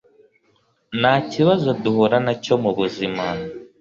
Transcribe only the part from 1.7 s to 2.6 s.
duhura nacyo